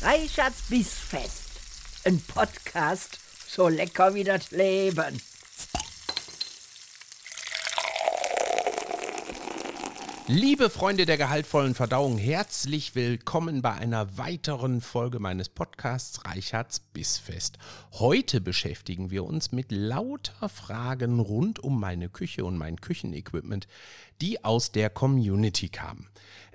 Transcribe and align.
Reichards 0.00 0.62
Bissfest. 0.68 1.50
Ein 2.04 2.20
Podcast 2.20 3.18
so 3.48 3.66
lecker 3.68 4.14
wie 4.14 4.22
das 4.22 4.52
Leben. 4.52 5.20
Liebe 10.30 10.68
Freunde 10.68 11.06
der 11.06 11.16
gehaltvollen 11.16 11.74
Verdauung, 11.74 12.18
herzlich 12.18 12.94
willkommen 12.94 13.62
bei 13.62 13.72
einer 13.72 14.18
weiteren 14.18 14.82
Folge 14.82 15.20
meines 15.20 15.48
Podcasts 15.48 16.22
Reichards 16.26 16.80
Bissfest. 16.80 17.56
Heute 17.92 18.42
beschäftigen 18.42 19.10
wir 19.10 19.24
uns 19.24 19.52
mit 19.52 19.72
lauter 19.72 20.50
Fragen 20.50 21.18
rund 21.18 21.60
um 21.60 21.80
meine 21.80 22.10
Küche 22.10 22.44
und 22.44 22.58
mein 22.58 22.78
Küchenequipment, 22.78 23.68
die 24.20 24.44
aus 24.44 24.70
der 24.70 24.90
Community 24.90 25.70
kamen. 25.70 26.10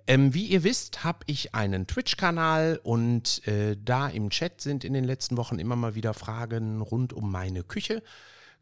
Ähm, 0.05 0.35
wie 0.35 0.45
ihr 0.45 0.63
wisst, 0.63 1.03
habe 1.03 1.21
ich 1.25 1.55
einen 1.55 1.87
Twitch-Kanal 1.87 2.79
und 2.83 3.41
äh, 3.47 3.75
da 3.83 4.07
im 4.07 4.29
Chat 4.29 4.61
sind 4.61 4.83
in 4.83 4.93
den 4.93 5.03
letzten 5.03 5.35
Wochen 5.35 5.57
immer 5.57 5.75
mal 5.75 5.95
wieder 5.95 6.13
Fragen 6.13 6.79
rund 6.79 7.11
um 7.11 7.31
meine 7.31 7.63
Küche 7.63 8.03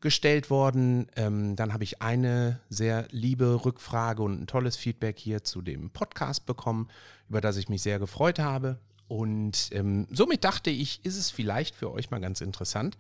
gestellt 0.02 0.50
worden. 0.50 1.08
Ähm, 1.16 1.56
dann 1.56 1.74
habe 1.74 1.84
ich 1.84 2.02
eine 2.02 2.60
sehr 2.70 3.08
liebe 3.12 3.66
Rückfrage 3.66 4.22
und 4.22 4.42
ein 4.42 4.48
tolles 4.48 4.76
Feedback 4.76 5.18
hier 5.18 5.44
zu 5.44 5.62
dem 5.62 5.92
Podcast 5.92 6.46
bekommen, 6.46 6.90
über 7.30 7.42
das 7.42 7.58
ich 7.58 7.70
mich 7.70 7.82
sehr 7.82 8.00
gefreut 8.00 8.40
habe. 8.40 8.80
Und 9.08 9.70
ähm, 9.74 10.08
somit 10.10 10.44
dachte 10.44 10.70
ich, 10.70 11.04
ist 11.06 11.18
es 11.18 11.32
vielleicht 11.32 11.76
für 11.76 11.92
euch 11.92 12.12
mal 12.12 12.22
ganz 12.22 12.42
interessant 12.42 12.98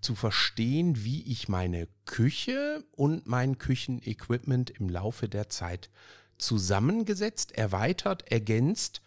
zu 0.00 0.14
verstehen, 0.14 1.04
wie 1.04 1.22
ich 1.30 1.48
meine 1.48 1.88
Küche 2.04 2.84
und 2.96 3.26
mein 3.26 3.58
Küchenequipment 3.58 4.70
im 4.70 4.88
Laufe 4.88 5.28
der 5.28 5.48
Zeit 5.48 5.90
zusammengesetzt, 6.38 7.52
erweitert, 7.52 8.30
ergänzt 8.30 9.02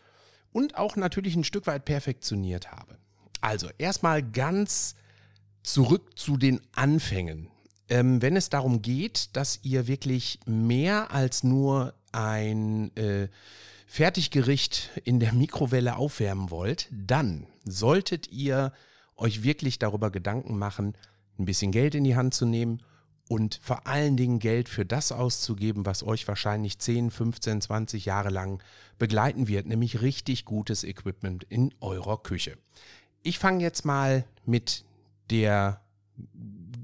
und 0.51 0.77
auch 0.77 0.97
natürlich 0.97 1.35
ein 1.35 1.45
Stück 1.45 1.67
weit 1.67 1.85
perfektioniert 1.85 2.71
habe. 2.71 2.97
Also 3.39 3.69
erstmal 3.77 4.21
ganz 4.21 4.95
zurück 5.63 6.17
zu 6.17 6.37
den 6.37 6.61
Anfängen. 6.73 7.49
Ähm, 7.89 8.21
wenn 8.21 8.35
es 8.35 8.49
darum 8.49 8.81
geht, 8.81 9.35
dass 9.35 9.59
ihr 9.63 9.87
wirklich 9.87 10.39
mehr 10.45 11.11
als 11.11 11.43
nur 11.43 11.93
ein 12.11 12.95
äh, 12.95 13.27
Fertiggericht 13.85 14.89
in 15.03 15.19
der 15.19 15.33
Mikrowelle 15.33 15.97
aufwärmen 15.97 16.49
wollt, 16.49 16.87
dann 16.91 17.47
solltet 17.65 18.31
ihr 18.31 18.71
euch 19.17 19.43
wirklich 19.43 19.79
darüber 19.79 20.11
Gedanken 20.11 20.57
machen, 20.57 20.95
ein 21.37 21.45
bisschen 21.45 21.71
Geld 21.71 21.95
in 21.95 22.05
die 22.05 22.15
Hand 22.15 22.33
zu 22.33 22.45
nehmen 22.45 22.81
und 23.27 23.59
vor 23.61 23.87
allen 23.87 24.17
Dingen 24.17 24.39
Geld 24.39 24.67
für 24.67 24.85
das 24.85 25.11
auszugeben, 25.11 25.85
was 25.85 26.03
euch 26.03 26.27
wahrscheinlich 26.27 26.79
10, 26.79 27.11
15, 27.11 27.61
20 27.61 28.05
Jahre 28.05 28.29
lang 28.29 28.61
begleiten 28.97 29.47
wird, 29.47 29.67
nämlich 29.67 30.01
richtig 30.01 30.45
gutes 30.45 30.83
Equipment 30.83 31.43
in 31.45 31.73
eurer 31.79 32.21
Küche. 32.21 32.57
Ich 33.23 33.39
fange 33.39 33.63
jetzt 33.63 33.85
mal 33.85 34.25
mit 34.45 34.83
der 35.31 35.81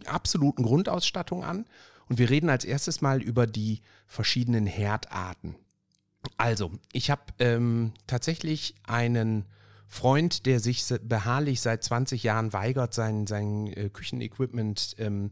absoluten 0.05 0.63
Grundausstattung 0.63 1.43
an 1.43 1.65
und 2.09 2.17
wir 2.17 2.29
reden 2.29 2.49
als 2.49 2.65
erstes 2.65 3.01
mal 3.01 3.21
über 3.21 3.45
die 3.45 3.81
verschiedenen 4.07 4.65
Herdarten. 4.65 5.55
Also, 6.37 6.71
ich 6.91 7.11
habe 7.11 7.21
ähm, 7.39 7.93
tatsächlich 8.07 8.75
einen 8.83 9.45
Freund, 9.87 10.45
der 10.45 10.59
sich 10.59 10.83
beharrlich 11.03 11.61
seit 11.61 11.83
20 11.83 12.23
Jahren 12.23 12.53
weigert, 12.53 12.93
sein, 12.93 13.27
sein 13.27 13.67
äh, 13.67 13.89
Küchenequipment 13.89 14.95
ähm, 14.97 15.29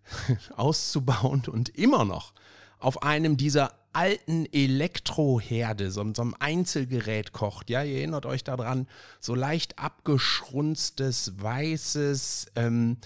auszubauen 0.56 1.42
und 1.46 1.70
immer 1.70 2.04
noch 2.04 2.32
auf 2.78 3.02
einem 3.02 3.36
dieser 3.36 3.72
alten 3.96 4.44
Elektroherde, 4.52 5.90
so, 5.90 6.04
so 6.14 6.22
einem 6.22 6.34
Einzelgerät 6.38 7.32
kocht. 7.32 7.70
Ja, 7.70 7.82
ihr 7.82 7.96
erinnert 7.96 8.26
euch 8.26 8.44
daran, 8.44 8.86
so 9.20 9.34
leicht 9.34 9.78
abgeschrunztes, 9.78 11.32
weißes, 11.40 12.48
ähm, 12.56 12.98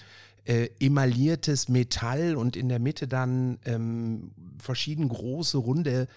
äh, 0.43 0.67
emailliertes 0.81 1.69
Metall 1.69 2.35
und 2.35 2.57
in 2.57 2.67
der 2.67 2.79
Mitte 2.79 3.07
dann 3.07 3.57
ähm, 3.63 4.31
verschieden 4.57 5.07
große, 5.07 5.57
runde, 5.57 6.09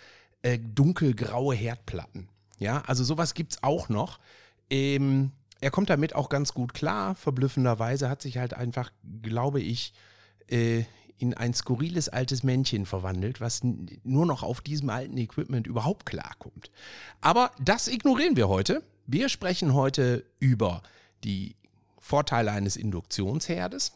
äh, 0.42 0.58
dunkelgraue 0.58 1.54
Herdplatten. 1.54 2.28
Ja, 2.58 2.82
also 2.86 3.04
sowas 3.04 3.34
gibt 3.34 3.52
es 3.52 3.62
auch 3.62 3.88
noch. 3.88 4.18
Ähm, 4.70 5.30
er 5.60 5.70
kommt 5.70 5.88
damit 5.88 6.16
auch 6.16 6.28
ganz 6.28 6.52
gut 6.52 6.74
klar. 6.74 7.14
Verblüffenderweise 7.14 8.08
hat 8.08 8.22
sich 8.22 8.38
halt 8.38 8.54
einfach, 8.54 8.90
glaube 9.22 9.60
ich, 9.60 9.92
äh, 10.50 10.82
in 11.18 11.34
ein 11.34 11.54
skurriles 11.54 12.08
altes 12.08 12.42
Männchen 12.42 12.86
verwandelt, 12.86 13.40
was 13.40 13.62
nur 13.62 14.26
noch 14.26 14.42
auf 14.42 14.60
diesem 14.60 14.90
alten 14.90 15.16
Equipment 15.16 15.66
überhaupt 15.66 16.06
klarkommt. 16.06 16.70
Aber 17.20 17.50
das 17.60 17.88
ignorieren 17.88 18.36
wir 18.36 18.48
heute. 18.48 18.82
Wir 19.06 19.28
sprechen 19.28 19.74
heute 19.74 20.24
über 20.40 20.82
die 21.24 21.56
Vorteile 21.98 22.52
eines 22.52 22.76
Induktionsherdes. 22.76 23.92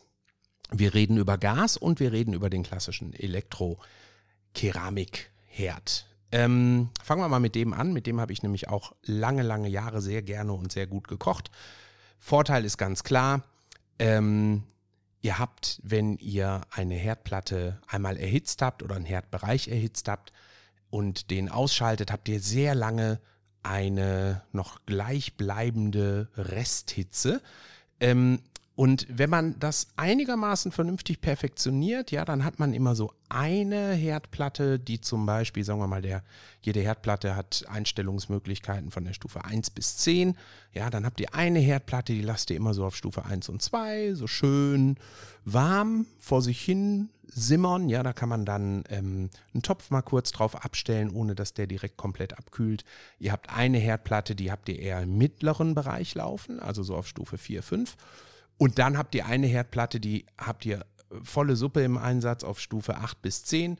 Wir 0.70 0.94
reden 0.94 1.16
über 1.16 1.38
Gas 1.38 1.76
und 1.76 2.00
wir 2.00 2.12
reden 2.12 2.34
über 2.34 2.50
den 2.50 2.62
klassischen 2.62 3.14
Elektro-Keramikherd. 3.14 6.06
Ähm, 6.30 6.90
fangen 7.02 7.22
wir 7.22 7.28
mal 7.28 7.40
mit 7.40 7.54
dem 7.54 7.72
an. 7.72 7.94
Mit 7.94 8.06
dem 8.06 8.20
habe 8.20 8.32
ich 8.32 8.42
nämlich 8.42 8.68
auch 8.68 8.92
lange, 9.02 9.42
lange 9.42 9.68
Jahre 9.68 10.02
sehr 10.02 10.22
gerne 10.22 10.52
und 10.52 10.72
sehr 10.72 10.86
gut 10.86 11.08
gekocht. 11.08 11.50
Vorteil 12.18 12.64
ist 12.64 12.76
ganz 12.76 13.02
klar, 13.02 13.44
ähm, 13.98 14.64
Ihr 15.20 15.38
habt, 15.38 15.80
wenn 15.82 16.16
ihr 16.18 16.62
eine 16.70 16.94
Herdplatte 16.94 17.80
einmal 17.86 18.16
erhitzt 18.16 18.62
habt 18.62 18.82
oder 18.82 18.96
einen 18.96 19.04
Herdbereich 19.04 19.68
erhitzt 19.68 20.08
habt 20.08 20.32
und 20.90 21.30
den 21.30 21.48
ausschaltet, 21.48 22.12
habt 22.12 22.28
ihr 22.28 22.40
sehr 22.40 22.74
lange 22.74 23.20
eine 23.62 24.42
noch 24.52 24.80
gleichbleibende 24.86 26.28
Resthitze. 26.36 27.42
Ähm, 28.00 28.40
und 28.78 29.08
wenn 29.10 29.28
man 29.28 29.58
das 29.58 29.88
einigermaßen 29.96 30.70
vernünftig 30.70 31.20
perfektioniert, 31.20 32.12
ja, 32.12 32.24
dann 32.24 32.44
hat 32.44 32.60
man 32.60 32.72
immer 32.72 32.94
so 32.94 33.12
eine 33.28 33.92
Herdplatte, 33.92 34.78
die 34.78 35.00
zum 35.00 35.26
Beispiel, 35.26 35.64
sagen 35.64 35.80
wir 35.80 35.88
mal, 35.88 36.00
der, 36.00 36.22
jede 36.62 36.78
Herdplatte 36.78 37.34
hat 37.34 37.64
Einstellungsmöglichkeiten 37.68 38.92
von 38.92 39.04
der 39.04 39.14
Stufe 39.14 39.44
1 39.44 39.70
bis 39.70 39.96
10. 39.96 40.36
Ja, 40.72 40.90
dann 40.90 41.04
habt 41.04 41.18
ihr 41.18 41.34
eine 41.34 41.58
Herdplatte, 41.58 42.12
die 42.12 42.22
lasst 42.22 42.50
ihr 42.50 42.56
immer 42.56 42.72
so 42.72 42.84
auf 42.86 42.94
Stufe 42.94 43.24
1 43.24 43.48
und 43.48 43.60
2, 43.62 44.14
so 44.14 44.28
schön 44.28 44.96
warm 45.44 46.06
vor 46.20 46.40
sich 46.40 46.60
hin 46.60 47.08
simmern. 47.26 47.88
Ja, 47.88 48.04
da 48.04 48.12
kann 48.12 48.28
man 48.28 48.44
dann 48.44 48.84
ähm, 48.90 49.30
einen 49.54 49.62
Topf 49.64 49.90
mal 49.90 50.02
kurz 50.02 50.30
drauf 50.30 50.54
abstellen, 50.64 51.10
ohne 51.10 51.34
dass 51.34 51.52
der 51.52 51.66
direkt 51.66 51.96
komplett 51.96 52.38
abkühlt. 52.38 52.84
Ihr 53.18 53.32
habt 53.32 53.50
eine 53.50 53.78
Herdplatte, 53.78 54.36
die 54.36 54.52
habt 54.52 54.68
ihr 54.68 54.78
eher 54.78 55.02
im 55.02 55.18
mittleren 55.18 55.74
Bereich 55.74 56.14
laufen, 56.14 56.60
also 56.60 56.84
so 56.84 56.94
auf 56.94 57.08
Stufe 57.08 57.38
4, 57.38 57.64
5. 57.64 57.96
Und 58.58 58.78
dann 58.78 58.98
habt 58.98 59.14
ihr 59.14 59.26
eine 59.26 59.46
Herdplatte, 59.46 60.00
die 60.00 60.26
habt 60.36 60.66
ihr 60.66 60.84
volle 61.22 61.56
Suppe 61.56 61.82
im 61.82 61.96
Einsatz 61.96 62.44
auf 62.44 62.60
Stufe 62.60 62.96
8 62.96 63.22
bis 63.22 63.44
10. 63.44 63.78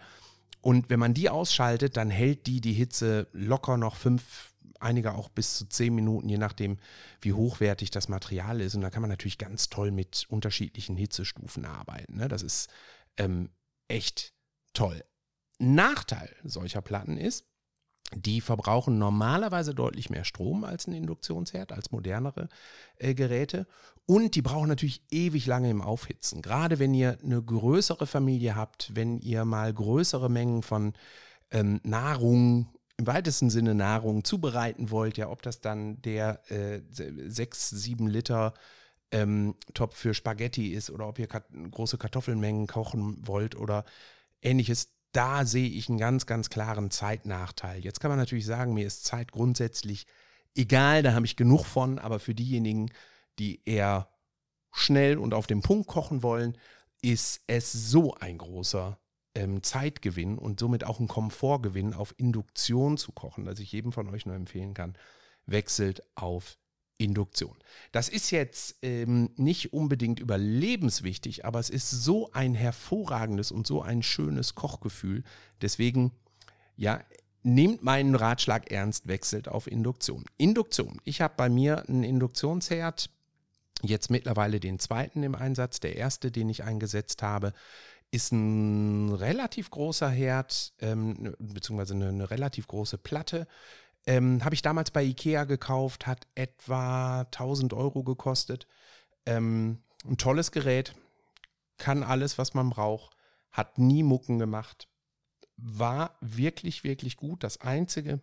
Und 0.61 0.91
wenn 0.91 0.99
man 1.01 1.15
die 1.15 1.31
ausschaltet, 1.31 1.97
dann 1.97 2.11
hält 2.11 2.47
die 2.47 2.61
die 2.61 2.73
Hitze 2.73 3.29
locker 3.33 3.77
noch 3.77 3.97
fünf, 3.97 4.55
einige 4.81 5.15
auch 5.15 5.29
bis 5.29 5.57
zu 5.57 5.69
zehn 5.69 5.95
Minuten, 5.95 6.29
je 6.29 6.39
nachdem, 6.39 6.79
wie 7.21 7.33
hochwertig 7.33 7.91
das 7.91 8.09
Material 8.09 8.61
ist. 8.61 8.75
Und 8.75 8.83
da 8.83 8.91
kann 8.91 9.03
man 9.03 9.11
natürlich 9.11 9.39
ganz 9.39 9.69
toll 9.69 9.91
mit 9.91 10.27
unterschiedlichen 10.29 10.97
Hitzestufen 10.97 11.65
arbeiten. 11.65 12.17
Ne? 12.17 12.29
Das 12.29 12.43
ist 12.43 12.69
ähm, 13.17 13.51
echt 13.89 14.33
toll. 14.73 15.05
Nachteil 15.59 16.35
solcher 16.45 16.83
Platten 16.83 17.17
ist, 17.17 17.45
die 18.15 18.41
verbrauchen 18.41 18.99
normalerweise 18.99 19.75
deutlich 19.75 20.11
mehr 20.11 20.25
Strom 20.25 20.65
als 20.65 20.87
ein 20.87 20.93
Induktionsherd, 20.93 21.73
als 21.73 21.91
modernere 21.91 22.49
äh, 22.97 23.15
Geräte. 23.15 23.67
Und 24.07 24.35
die 24.35 24.43
brauchen 24.43 24.69
natürlich 24.69 25.03
ewig 25.11 25.47
lange 25.47 25.71
im 25.71 25.83
Aufhitzen. 25.83 26.41
Gerade 26.41 26.79
wenn 26.79 26.95
ihr 26.95 27.19
eine 27.23 27.43
größere 27.43 28.07
Familie 28.07 28.57
habt, 28.57 28.95
wenn 28.95 29.19
ihr 29.19 29.45
mal 29.45 29.73
größere 29.73 30.31
Mengen 30.31 30.63
von 30.63 30.95
ähm, 31.51 31.81
Nahrung, 31.85 32.69
im 32.97 33.07
weitesten 33.07 33.51
Sinne 33.51 33.75
Nahrung 33.75 34.25
zubereiten 34.25 34.91
wollt, 34.91 35.19
ja, 35.19 35.29
ob 35.29 35.43
das 35.43 35.61
dann 35.61 36.01
der 36.03 36.41
äh, 36.51 36.81
6, 36.91 37.71
7 37.71 38.09
Liter 38.09 38.55
ähm, 39.11 39.55
Topf 39.75 39.97
für 39.97 40.15
Spaghetti 40.15 40.73
ist 40.73 40.91
oder 40.91 41.07
ob 41.09 41.19
ihr 41.19 41.27
kat 41.27 41.45
große 41.71 41.99
Kartoffelmengen 41.99 42.67
kochen 42.67 43.19
wollt 43.27 43.57
oder 43.57 43.85
ähnliches, 44.43 44.89
da 45.13 45.45
sehe 45.45 45.69
ich 45.69 45.89
einen 45.89 45.99
ganz, 45.99 46.27
ganz 46.27 46.51
klaren 46.51 46.91
Zeitnachteil. 46.91 47.83
Jetzt 47.83 48.01
kann 48.01 48.11
man 48.11 48.19
natürlich 48.19 48.47
sagen, 48.47 48.75
mir 48.75 48.87
ist 48.87 49.05
Zeit 49.05 49.33
grundsätzlich 49.33 50.07
egal, 50.55 51.03
da 51.03 51.15
habe 51.15 51.27
ich 51.27 51.37
genug 51.37 51.65
von, 51.65 51.99
aber 51.99 52.19
für 52.19 52.35
diejenigen, 52.35 52.91
die 53.39 53.63
eher 53.65 54.09
schnell 54.73 55.19
und 55.19 55.35
auf 55.35 55.47
den 55.47 55.63
Punkt 55.63 55.89
kochen 55.89 56.23
wollen, 56.23 56.59
ist 57.01 57.43
es 57.47 57.73
so 57.73 58.15
ein 58.15 58.39
großer 58.39 58.99
ähm, 59.35 59.63
Zeitgewinn 59.63 60.37
und 60.37 60.61
somit 60.61 60.85
auch 60.85 61.01
ein 61.01 61.09
Komfortgewinn, 61.09 61.95
auf 61.95 62.15
Induktion 62.19 62.99
zu 62.99 63.13
kochen, 63.13 63.45
dass 63.45 63.61
ich 63.61 63.73
jedem 63.73 63.93
von 63.93 64.09
euch 64.09 64.27
nur 64.27 64.35
empfehlen 64.35 64.75
kann, 64.75 64.99
wechselt 65.47 66.03
auf 66.17 66.59
Induktion. 66.99 67.57
Das 67.93 68.09
ist 68.09 68.31
jetzt 68.31 68.77
ähm, 68.83 69.31
nicht 69.37 69.73
unbedingt 69.73 70.21
überlebenswichtig, 70.21 71.45
aber 71.45 71.61
es 71.61 71.71
ist 71.71 71.91
so 71.91 72.31
ein 72.33 72.55
hervorragendes 72.55 73.53
und 73.53 73.67
so 73.67 73.81
ein 73.81 74.03
schönes 74.03 74.57
Kochgefühl. 74.57 75.23
Deswegen, 75.63 76.13
ja, 76.77 77.01
nehmt 77.45 77.83
meinen 77.83 78.15
Ratschlag 78.15 78.71
ernst, 78.71 79.07
wechselt 79.07 79.49
auf 79.49 79.67
Induktion. 79.69 80.25
Induktion. 80.37 81.01
Ich 81.05 81.21
habe 81.21 81.35
bei 81.37 81.49
mir 81.49 81.89
einen 81.89 82.03
Induktionsherd, 82.03 83.11
jetzt 83.83 84.11
mittlerweile 84.11 84.59
den 84.59 84.81
zweiten 84.81 85.23
im 85.23 85.35
Einsatz. 85.35 85.81
Der 85.81 85.97
erste, 85.97 86.31
den 86.33 86.49
ich 86.49 86.65
eingesetzt 86.65 87.23
habe, 87.23 87.53
ist 88.11 88.33
ein 88.33 89.13
relativ 89.13 89.71
großer 89.71 90.09
Herd, 90.09 90.73
ähm, 90.81 91.35
beziehungsweise 91.39 91.95
eine, 91.95 92.09
eine, 92.09 92.31
relativ 92.31 92.67
große 92.67 92.99
Platte. 92.99 93.47
Ähm, 94.09 94.43
habe 94.43 94.55
ich 94.55 94.63
damals 94.63 94.91
bei 94.91 95.05
Ikea 95.05 95.45
gekauft, 95.45 96.07
hat 96.07 96.27
etwa 96.35 97.21
1000 97.31 97.75
Euro 97.75 98.03
gekostet. 98.03 98.67
Ähm, 99.27 99.83
ein 100.07 100.17
tolles 100.17 100.51
Gerät, 100.51 100.95
kann 101.77 102.03
alles, 102.03 102.39
was 102.39 102.55
man 102.55 102.71
braucht, 102.71 103.15
hat 103.53 103.77
nie 103.77 104.03
Mucken 104.03 104.39
gemacht, 104.39 104.89
war 105.59 106.17
wirklich, 106.23 106.85
wirklich 106.85 107.19
gut. 107.19 107.45
Das 107.45 107.61
Einzige, 107.61 108.23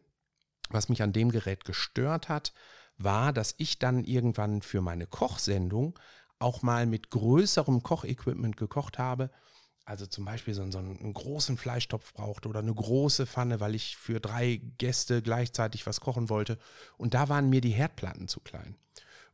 was 0.69 0.89
mich 0.89 1.03
an 1.03 1.13
dem 1.13 1.29
Gerät 1.29 1.65
gestört 1.65 2.29
hat, 2.29 2.51
war, 2.97 3.31
dass 3.31 3.53
ich 3.59 3.77
dann 3.77 4.03
irgendwann 4.05 4.63
für 4.63 4.81
meine 4.81 5.05
Kochsendung 5.05 5.99
auch 6.39 6.63
mal 6.63 6.87
mit 6.87 7.11
größerem 7.11 7.83
Kochequipment 7.83 8.57
gekocht 8.57 8.97
habe. 8.97 9.29
Also 9.85 10.07
zum 10.07 10.25
Beispiel 10.25 10.55
so, 10.55 10.69
so 10.71 10.79
einen, 10.79 11.13
großen 11.13 11.57
Fleischtopf 11.57 12.11
brauchte 12.13 12.49
oder 12.49 12.59
eine 12.59 12.73
große 12.73 13.27
Pfanne, 13.27 13.59
weil 13.59 13.75
ich 13.75 13.95
für 13.97 14.19
drei 14.19 14.59
Gäste 14.79 15.21
gleichzeitig 15.21 15.85
was 15.85 16.01
kochen 16.01 16.29
wollte. 16.29 16.57
Und 16.97 17.13
da 17.13 17.29
waren 17.29 17.49
mir 17.51 17.61
die 17.61 17.69
Herdplatten 17.69 18.27
zu 18.27 18.39
klein. 18.39 18.75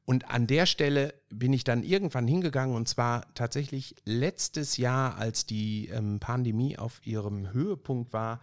Und 0.03 0.29
an 0.29 0.47
der 0.47 0.65
Stelle 0.65 1.13
bin 1.29 1.53
ich 1.53 1.63
dann 1.63 1.83
irgendwann 1.83 2.27
hingegangen 2.27 2.75
und 2.75 2.89
zwar 2.89 3.33
tatsächlich 3.33 3.95
letztes 4.03 4.75
Jahr, 4.75 5.15
als 5.15 5.45
die 5.45 5.87
ähm, 5.87 6.19
Pandemie 6.19 6.77
auf 6.77 6.99
ihrem 7.05 7.53
Höhepunkt 7.53 8.11
war 8.11 8.41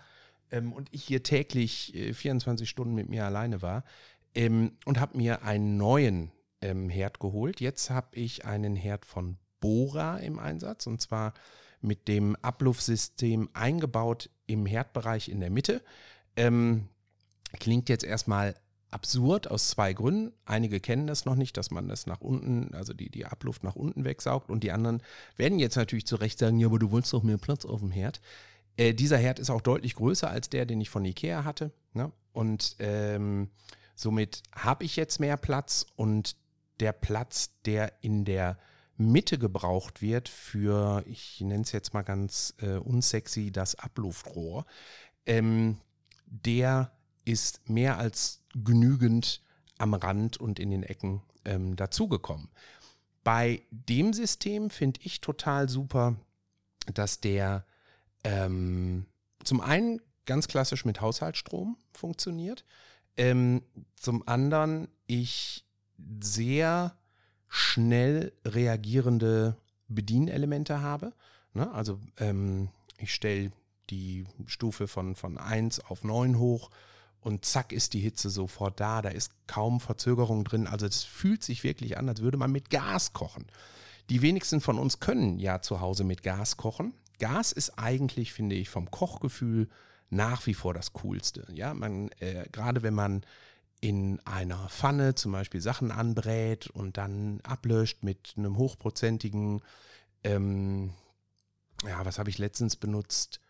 ähm, 0.51 0.73
und 0.73 0.89
ich 0.93 1.05
hier 1.05 1.23
täglich 1.23 1.95
äh, 1.95 2.15
24 2.15 2.71
Stunden 2.71 2.95
mit 2.95 3.11
mir 3.11 3.27
alleine 3.27 3.61
war 3.61 3.85
ähm, 4.35 4.79
und 4.87 4.99
habe 4.99 5.19
mir 5.19 5.43
einen 5.43 5.77
neuen 5.77 6.31
ähm, 6.63 6.89
Herd 6.89 7.21
geholt. 7.21 7.61
Jetzt 7.61 7.91
habe 7.91 8.17
ich 8.17 8.47
einen 8.47 8.77
Herd 8.77 9.05
von 9.05 9.37
Bora 9.61 10.19
im 10.19 10.39
Einsatz 10.39 10.87
und 10.87 11.03
zwar 11.03 11.35
mit 11.81 12.09
dem 12.09 12.37
Abluftsystem 12.37 13.49
eingebaut 13.53 14.31
im 14.47 14.67
Herdbereich 14.67 15.29
in 15.29 15.41
der 15.41 15.51
Mitte. 15.51 15.83
Ähm, 16.37 16.89
klingt 17.59 17.89
jetzt 17.89 18.05
erstmal 18.05 18.55
absurd 18.91 19.51
aus 19.51 19.69
zwei 19.69 19.93
Gründen. 19.93 20.33
Einige 20.45 20.81
kennen 20.81 21.07
das 21.07 21.25
noch 21.25 21.35
nicht, 21.35 21.57
dass 21.57 21.71
man 21.71 21.89
das 21.89 22.07
nach 22.07 22.21
unten, 22.21 22.75
also 22.75 22.93
die, 22.95 23.11
die 23.11 23.27
Abluft 23.27 23.65
nach 23.65 23.77
unten 23.77 24.05
wegsaugt. 24.05 24.51
Und 24.51 24.65
die 24.65 24.73
anderen 24.73 25.03
werden 25.37 25.59
jetzt 25.59 25.77
natürlich 25.77 26.07
zu 26.07 26.17
Recht 26.17 26.39
sagen, 26.39 26.59
ja, 26.59 26.67
aber 26.67 26.79
du 26.79 26.91
wolltest 26.91 27.13
doch 27.13 27.23
mehr 27.23 27.39
Platz 27.39 27.65
auf 27.65 27.81
dem 27.81 27.91
Herd. 27.91 28.21
Äh, 28.77 28.95
dieser 28.95 29.19
Herd 29.19 29.39
ist 29.39 29.51
auch 29.51 29.61
deutlich 29.61 29.95
größer 29.95 30.31
als 30.31 30.49
der, 30.49 30.65
den 30.67 30.81
ich 30.81 30.91
von 30.91 31.05
Ikea 31.05 31.45
hatte. 31.45 31.73
Ne? 31.93 32.13
Und 32.33 32.77
ähm, 32.79 33.51
somit 33.95 34.43
habe 34.53 34.85
ich 34.85 34.97
jetzt 34.97 35.21
mehr 35.21 35.37
Platz 35.37 35.87
und 35.97 36.37
der 36.81 36.93
Platz, 36.93 37.51
der 37.65 37.93
in 38.01 38.25
der 38.25 38.59
Mitte 38.99 39.39
gebraucht 39.39 40.03
wird 40.03 40.29
für, 40.29 41.05
ich 41.07 41.41
nenne 41.41 41.63
es 41.63 41.73
jetzt 41.73 41.95
mal 41.95 42.03
ganz 42.03 42.55
äh, 42.61 42.77
unsexy, 42.77 43.53
das 43.53 43.77
Abluftrohr, 43.77 44.67
ähm, 45.25 45.79
der 46.27 46.93
ist 47.25 47.69
mehr 47.69 47.99
als 47.99 48.43
genügend 48.55 49.43
am 49.79 49.95
Rand 49.95 50.39
und 50.39 50.59
in 50.59 50.71
den 50.71 50.83
Ecken 50.83 51.23
ähm, 51.45 51.77
dazugekommen. 51.77 52.49
Bei 53.23 53.63
dem 53.71 54.13
System 54.13 54.71
finde 54.71 55.01
ich 55.03 55.21
total 55.21 55.69
super, 55.69 56.17
dass 56.93 57.21
der 57.21 57.65
ähm, 58.25 59.07
zum 59.45 59.61
einen 59.61 60.01
ganz 60.27 60.49
klassisch 60.49 60.85
mit 60.85 61.01
Haushaltsstrom 61.01 61.77
funktioniert, 61.93 62.65
ähm, 63.17 63.63
zum 63.97 64.27
anderen 64.27 64.89
ich 65.07 65.65
sehr 66.21 66.97
schnell 67.49 68.33
reagierende 68.45 69.57
Bedienelemente 69.89 70.83
habe. 70.83 71.13
Ne? 71.55 71.71
Also 71.73 71.99
ähm, 72.19 72.69
ich 72.99 73.15
stelle 73.15 73.53
die 73.91 74.27
Stufe 74.47 74.87
von, 74.87 75.15
von 75.15 75.39
1 75.39 75.81
auf 75.81 76.05
9 76.05 76.39
hoch 76.39 76.71
und 77.21 77.45
zack 77.45 77.73
ist 77.73 77.95
die 77.95 78.01
Hitze 78.01 78.31
sofort 78.31 78.81
da. 78.81 79.03
Da 79.03 79.09
ist 79.09 79.33
kaum 79.47 79.81
Verzögerung 79.81 80.45
drin. 80.45 80.67
Also 80.67 80.87
es 80.87 81.05
fühlt 81.05 81.43
sich 81.43 81.65
wirklich 81.65 81.97
an, 81.97 82.09
als 82.09 82.21
würde 82.21 82.37
man 82.37 82.53
mit 82.53 82.71
Gas 82.71 83.13
kochen. 83.13 83.47
Die 84.11 84.23
wenigsten 84.23 84.61
von 84.61 84.79
uns 84.79 85.01
können 85.01 85.39
ja 85.39 85.61
zu 85.61 85.81
Hause 85.81 86.05
mit 86.05 86.23
Gas 86.23 86.57
kochen. 86.57 86.95
Gas 87.19 87.53
ist 87.53 87.79
eigentlich, 87.79 88.33
finde 88.33 88.57
ich, 88.57 88.69
vom 88.69 88.91
Kochgefühl 88.91 89.69
nach 90.11 90.47
wie 90.47 90.55
vor 90.55 90.73
das 90.73 90.93
Coolste. 90.93 91.47
Ja, 91.53 91.75
man, 91.75 92.11
äh, 92.21 92.45
gerade 92.51 92.83
wenn 92.83 92.95
man 92.95 93.23
in 93.81 94.21
einer 94.25 94.69
Pfanne 94.69 95.15
zum 95.15 95.33
Beispiel 95.33 95.61
Sachen 95.61 95.91
anbrät 95.91 96.69
und 96.69 96.97
dann 96.97 97.41
ablöscht 97.43 98.03
mit 98.03 98.35
einem 98.37 98.57
hochprozentigen, 98.57 99.63
ähm, 100.25 100.93
ja, 101.85 102.05
was 102.05 102.19
habe 102.19 102.31
ich 102.31 102.39
letztens 102.39 102.77
benutzt? 102.77 103.41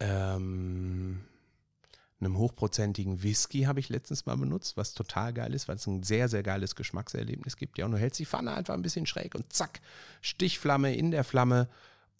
Ähm, 0.00 1.24
einem 2.20 2.38
hochprozentigen 2.38 3.22
Whisky 3.22 3.62
habe 3.62 3.80
ich 3.80 3.88
letztens 3.88 4.26
mal 4.26 4.36
benutzt, 4.36 4.76
was 4.76 4.94
total 4.94 5.32
geil 5.32 5.52
ist, 5.54 5.68
weil 5.68 5.76
es 5.76 5.86
ein 5.86 6.02
sehr, 6.02 6.28
sehr 6.28 6.42
geiles 6.42 6.74
Geschmackserlebnis 6.74 7.56
gibt. 7.56 7.78
Ja, 7.78 7.84
und 7.84 7.92
du 7.92 7.98
hältst 7.98 8.20
die 8.20 8.26
Pfanne 8.26 8.54
einfach 8.54 8.74
ein 8.74 8.82
bisschen 8.82 9.06
schräg 9.06 9.34
und 9.34 9.52
zack, 9.52 9.80
Stichflamme 10.20 10.94
in 10.94 11.10
der 11.10 11.24
Flamme 11.24 11.68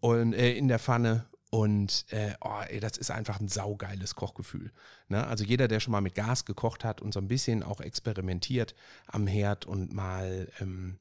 und 0.01 0.33
äh, 0.33 0.53
in 0.53 0.69
der 0.69 0.79
Pfanne. 0.79 1.27
Und 1.55 2.07
äh, 2.11 2.35
oh, 2.41 2.63
ey, 2.67 2.81
das 2.81 2.97
ist 2.97 3.13
einfach 3.13 3.39
ein 3.39 3.47
saugeiles 3.47 4.17
Kochgefühl. 4.17 4.73
Ne? 5.07 5.25
Also 5.25 5.45
jeder, 5.45 5.69
der 5.69 5.79
schon 5.79 5.93
mal 5.93 6.01
mit 6.01 6.17
Gas 6.17 6.47
gekocht 6.47 6.83
hat 6.83 7.01
und 7.01 7.15
so 7.15 7.21
ein 7.21 7.29
bisschen 7.29 7.63
auch 7.63 7.81
experimentiert 7.81 8.75
am 9.07 9.29
Herd 9.29 9.65
und 9.65 9.93
mal 9.93 10.51
ähm, 10.59 10.99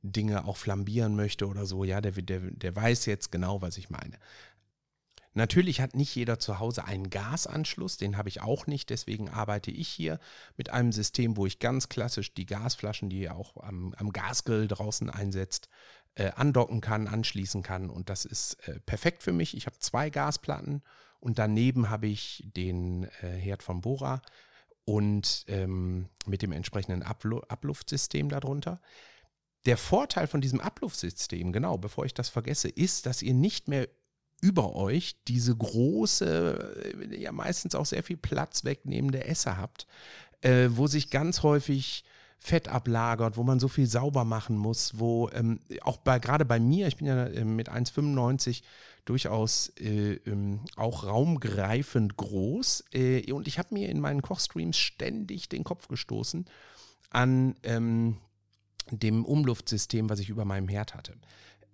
Dinge 0.00 0.46
auch 0.46 0.56
flambieren 0.56 1.14
möchte 1.14 1.46
oder 1.46 1.66
so, 1.66 1.84
ja, 1.84 2.00
der, 2.00 2.12
der, 2.12 2.40
der 2.40 2.74
weiß 2.74 3.04
jetzt 3.04 3.32
genau, 3.32 3.60
was 3.60 3.76
ich 3.76 3.90
meine. 3.90 4.16
Natürlich 5.34 5.82
hat 5.82 5.94
nicht 5.94 6.14
jeder 6.14 6.38
zu 6.38 6.58
Hause 6.58 6.86
einen 6.86 7.10
Gasanschluss, 7.10 7.98
den 7.98 8.16
habe 8.16 8.30
ich 8.30 8.40
auch 8.40 8.66
nicht. 8.66 8.88
Deswegen 8.88 9.28
arbeite 9.28 9.70
ich 9.70 9.88
hier 9.88 10.20
mit 10.56 10.70
einem 10.70 10.92
System, 10.92 11.36
wo 11.36 11.44
ich 11.44 11.58
ganz 11.58 11.90
klassisch 11.90 12.32
die 12.32 12.46
Gasflaschen, 12.46 13.10
die 13.10 13.20
ihr 13.20 13.36
auch 13.36 13.58
am, 13.58 13.94
am 13.98 14.10
Gasgrill 14.10 14.68
draußen 14.68 15.10
einsetzt, 15.10 15.68
äh, 16.14 16.30
andocken 16.32 16.80
kann, 16.80 17.08
anschließen 17.08 17.62
kann. 17.62 17.90
Und 17.90 18.08
das 18.08 18.24
ist 18.24 18.56
äh, 18.68 18.80
perfekt 18.80 19.22
für 19.22 19.32
mich. 19.32 19.56
Ich 19.56 19.66
habe 19.66 19.78
zwei 19.78 20.10
Gasplatten 20.10 20.82
und 21.20 21.38
daneben 21.38 21.88
habe 21.88 22.06
ich 22.06 22.44
den 22.54 23.04
äh, 23.22 23.28
Herd 23.28 23.62
von 23.62 23.80
Bora 23.80 24.22
und 24.84 25.44
ähm, 25.48 26.08
mit 26.26 26.42
dem 26.42 26.52
entsprechenden 26.52 27.02
Ablu 27.02 27.40
Abluftsystem 27.48 28.28
darunter. 28.28 28.80
Der 29.64 29.76
Vorteil 29.76 30.26
von 30.26 30.40
diesem 30.40 30.60
Abluftsystem, 30.60 31.52
genau, 31.52 31.78
bevor 31.78 32.04
ich 32.04 32.14
das 32.14 32.28
vergesse, 32.28 32.68
ist, 32.68 33.06
dass 33.06 33.22
ihr 33.22 33.34
nicht 33.34 33.68
mehr 33.68 33.88
über 34.40 34.74
euch 34.74 35.22
diese 35.28 35.56
große, 35.56 36.96
äh, 37.00 37.16
ja 37.20 37.30
meistens 37.32 37.74
auch 37.74 37.86
sehr 37.86 38.02
viel 38.02 38.16
Platz 38.16 38.64
wegnehmende 38.64 39.24
Esse 39.24 39.56
habt, 39.56 39.86
äh, 40.40 40.68
wo 40.70 40.88
sich 40.88 41.10
ganz 41.10 41.44
häufig 41.44 42.04
Fett 42.44 42.66
ablagert, 42.66 43.36
wo 43.36 43.44
man 43.44 43.60
so 43.60 43.68
viel 43.68 43.86
sauber 43.86 44.24
machen 44.24 44.56
muss, 44.56 44.98
wo 44.98 45.30
ähm, 45.32 45.60
auch 45.82 45.98
bei, 45.98 46.18
gerade 46.18 46.44
bei 46.44 46.58
mir, 46.58 46.88
ich 46.88 46.96
bin 46.96 47.06
ja 47.06 47.26
äh, 47.26 47.44
mit 47.44 47.70
1,95 47.70 48.62
durchaus 49.04 49.72
äh, 49.78 50.14
ähm, 50.26 50.58
auch 50.74 51.04
raumgreifend 51.04 52.16
groß 52.16 52.86
äh, 52.94 53.30
und 53.30 53.46
ich 53.46 53.60
habe 53.60 53.72
mir 53.72 53.88
in 53.88 54.00
meinen 54.00 54.22
Kochstreams 54.22 54.76
ständig 54.76 55.50
den 55.50 55.62
Kopf 55.62 55.86
gestoßen 55.86 56.46
an 57.10 57.54
ähm, 57.62 58.16
dem 58.90 59.24
Umluftsystem, 59.24 60.10
was 60.10 60.18
ich 60.18 60.28
über 60.28 60.44
meinem 60.44 60.66
Herd 60.66 60.96
hatte. 60.96 61.14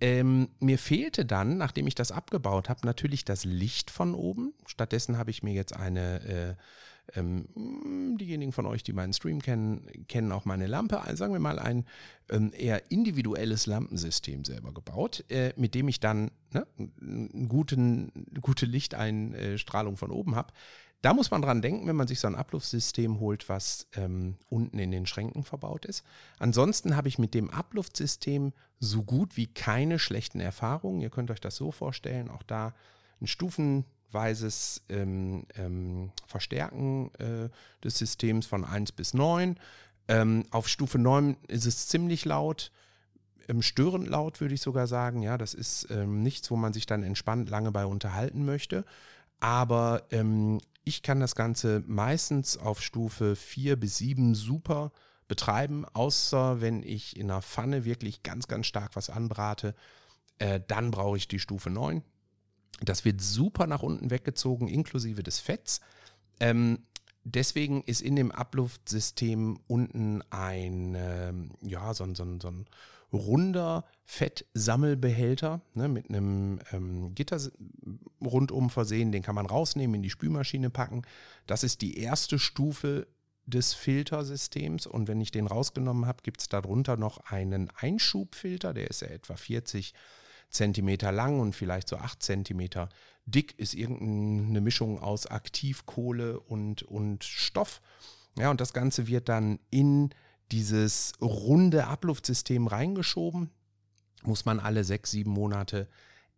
Ähm, 0.03 0.51
mir 0.61 0.79
fehlte 0.79 1.25
dann, 1.25 1.57
nachdem 1.57 1.87
ich 1.87 1.95
das 1.95 2.13
abgebaut 2.13 2.69
habe, 2.69 2.85
natürlich 2.85 3.25
das 3.25 3.47
Licht 3.47 3.91
von 3.91 4.15
oben. 4.15 4.53
Stattdessen 4.67 5.17
habe 5.17 5.31
ich 5.31 5.43
mir 5.43 5.55
jetzt 5.55 5.75
eine, 5.75 6.21
äh, 6.25 6.55
ähm, 7.15 8.17
diejenigen 8.19 8.53
von 8.53 8.67
euch, 8.67 8.83
die 8.83 8.93
meinen 8.93 9.13
Stream 9.13 9.41
kennen, 9.41 9.87
kennen 10.09 10.33
auch 10.33 10.45
meine 10.45 10.67
Lampe, 10.67 11.01
also 11.01 11.17
sagen 11.17 11.33
wir 11.33 11.41
mal 11.41 11.59
ein 11.59 11.85
ähm, 12.31 12.53
eher 12.57 12.91
individuelles 12.91 13.67
Lampensystem 13.67 14.45
selber 14.45 14.73
gebaut, 14.73 15.25
äh, 15.29 15.53
mit 15.57 15.75
dem 15.75 15.89
ich 15.89 16.01
dann 16.01 16.31
ne, 16.53 16.67
eine 17.01 17.49
gute 17.49 18.67
Lichteinstrahlung 18.67 19.97
von 19.97 20.11
oben 20.11 20.35
habe. 20.35 20.53
Da 21.01 21.15
muss 21.15 21.31
man 21.31 21.43
dran 21.43 21.63
denken, 21.63 21.87
wenn 21.87 21.95
man 21.95 22.09
sich 22.09 22.19
so 22.19 22.27
ein 22.27 22.35
Abluftsystem 22.35 23.21
holt, 23.21 23.49
was 23.49 23.87
ähm, 23.95 24.37
unten 24.49 24.81
in 24.81 24.91
den 24.91 25.07
Schränken 25.07 25.45
verbaut 25.45 25.85
ist. 25.85 26.05
Ansonsten 26.41 26.97
habe 26.97 27.07
ich 27.07 27.19
mit 27.19 27.35
dem 27.35 27.51
Abluftsystem 27.51 28.53
so 28.81 29.05
gut 29.05 29.37
wie 29.37 29.47
keine 29.47 30.01
schlechten 30.01 30.41
Erfahrungen. 30.41 31.01
Ihr 31.01 31.11
könnt 31.11 31.31
euch 31.31 31.41
das 31.41 31.55
so 31.55 31.71
vorstellen, 31.71 32.31
auch 32.31 32.43
da 32.43 32.75
ein 33.21 33.29
stufenweises 34.09 34.83
ähm, 34.89 35.47
ähm, 35.57 36.11
Verstärken 36.27 37.11
äh, 37.19 37.49
des 37.85 37.99
Systems 37.99 38.47
von 38.47 38.65
1 38.65 38.93
bis 38.93 39.15
9. 39.15 39.59
Ähm, 40.09 40.45
auf 40.51 40.69
Stufe 40.69 40.99
9 40.99 41.37
ist 41.49 41.67
es 41.67 41.89
ziemlich 41.89 42.25
laut 42.25 42.73
ähm, 43.49 43.63
störend 43.63 44.09
laut, 44.09 44.41
würde 44.41 44.55
ich 44.55 44.61
sogar 44.61 44.87
sagen. 44.87 45.23
Ja, 45.23 45.39
das 45.39 45.55
ist 45.55 45.89
ähm, 45.91 46.23
nichts, 46.23 46.51
wo 46.51 46.57
man 46.57 46.73
sich 46.73 46.87
dann 46.87 47.03
entspannt 47.03 47.49
lange 47.49 47.73
bei 47.73 47.87
unterhalten 47.87 48.45
möchte. 48.45 48.85
Aber 49.41 50.03
ähm, 50.11 50.61
ich 50.85 51.03
kann 51.03 51.21
das 51.21 51.35
Ganze 51.35 51.83
meistens 51.87 52.57
auf 52.57 52.83
Stufe 52.83 53.37
4 53.37 53.77
bis 53.77 53.99
7 53.99 54.35
super 54.35 54.93
betreiben, 55.29 55.85
außer 55.93 56.61
wenn 56.61 56.83
ich 56.83 57.17
in 57.17 57.31
einer 57.31 57.43
Pfanne 57.43 57.85
wirklich 57.85 58.23
ganz, 58.23 58.49
ganz 58.49 58.67
stark 58.67 58.97
was 58.97 59.11
anbrate. 59.11 59.75
Äh, 60.39 60.61
dann 60.67 60.91
brauche 60.91 61.17
ich 61.17 61.29
die 61.29 61.39
Stufe 61.39 61.71
9. 61.71 62.03
Das 62.81 63.05
wird 63.05 63.21
super 63.21 63.67
nach 63.67 63.83
unten 63.83 64.11
weggezogen, 64.11 64.69
inklusive 64.69 65.23
des 65.23 65.41
Fetts. 65.41 65.81
Ähm, 66.41 66.79
deswegen 67.25 67.83
ist 67.83 68.01
in 68.01 68.17
dem 68.17 68.31
Abluftsystem 68.31 69.59
unten 69.67 70.23
ein, 70.31 70.95
ähm, 70.97 71.51
ja, 71.63 71.93
so, 71.95 72.07
so, 72.15 72.39
so 72.41 72.49
ein 72.49 72.67
runder 73.13 73.85
Fettsammelbehälter 74.05 75.61
ne, 75.75 75.89
mit 75.89 76.09
einem 76.09 76.61
ähm, 76.73 77.15
Gitter 77.15 77.41
rundum 78.21 78.71
versehen. 78.71 79.13
Den 79.13 79.23
kann 79.23 79.35
man 79.35 79.47
rausnehmen, 79.47 79.97
in 79.97 80.03
die 80.03 80.11
Spülmaschine 80.11 80.71
packen. 80.71 81.03
Das 81.47 81.65
ist 81.65 81.81
die 81.81 81.99
erste 81.99 82.39
Stufe 82.39 83.07
des 83.47 83.75
Filtersystems. 83.75 84.87
Und 84.87 85.09
wenn 85.09 85.21
ich 85.21 85.31
den 85.31 85.47
rausgenommen 85.47 86.07
habe, 86.07 86.23
gibt 86.23 86.41
es 86.41 86.49
darunter 86.49 86.97
noch 86.97 87.19
einen 87.31 87.71
Einschubfilter. 87.77 88.75
Der 88.75 88.89
ist 88.89 89.01
ja 89.01 89.09
etwa 89.09 89.37
40 89.37 89.95
Zentimeter 90.51 91.13
lang 91.13 91.41
und 91.41 91.55
vielleicht 91.55 91.89
so 91.89 91.97
8 91.97 92.23
Zentimeter 92.23 92.89
dick. 93.27 93.59
Ist 93.59 93.75
irgendeine 93.75 94.61
Mischung 94.61 95.01
aus 95.01 95.27
Aktivkohle 95.27 96.41
und, 96.41 96.83
und 96.83 97.25
Stoff. 97.25 97.81
Ja, 98.39 98.51
und 98.51 98.61
das 98.61 98.73
Ganze 98.73 99.07
wird 99.07 99.29
dann 99.29 99.59
in 99.71 100.11
dieses 100.53 101.13
runde 101.21 101.87
Abluftsystem 101.87 102.67
reingeschoben. 102.67 103.51
Muss 104.23 104.45
man 104.45 104.61
alle 104.61 104.85
sechs, 104.85 105.11
sieben 105.11 105.31
Monate 105.31 105.89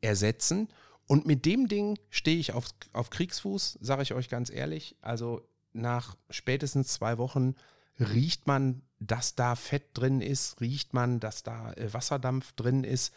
ersetzen. 0.01 0.69
Und 1.07 1.27
mit 1.27 1.45
dem 1.45 1.69
Ding 1.69 1.99
stehe 2.09 2.39
ich 2.39 2.53
auf, 2.53 2.67
auf 2.93 3.11
Kriegsfuß, 3.11 3.79
sage 3.81 4.03
ich 4.03 4.15
euch 4.15 4.29
ganz 4.29 4.51
ehrlich. 4.51 4.97
Also 5.01 5.43
nach 5.73 6.17
spätestens 6.31 6.89
zwei 6.89 7.19
Wochen 7.19 7.55
riecht 7.99 8.47
man, 8.47 8.83
dass 8.99 9.35
da 9.35 9.57
Fett 9.57 9.89
drin 9.95 10.21
ist, 10.21 10.61
riecht 10.61 10.95
man, 10.95 11.21
dass 11.21 11.43
da 11.43 11.73
äh, 11.73 11.93
Wasserdampf 11.93 12.53
drin 12.53 12.85
ist. 12.85 13.13